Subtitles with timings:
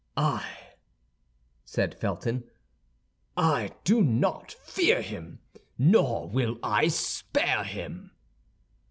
[0.17, 0.73] "I,"
[1.63, 2.45] said Felton,
[3.37, 5.41] "I do not fear him,
[5.77, 8.09] nor will I spare him."